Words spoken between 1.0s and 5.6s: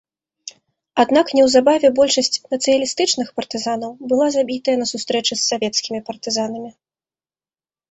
Аднак неўзабаве большасць нацыяналістычных партызанаў была забітая на сустрэчы з